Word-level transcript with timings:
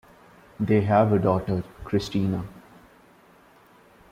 They 0.59 0.81
have 0.81 1.13
a 1.13 1.19
daughter, 1.19 1.63
Christina. 1.83 2.43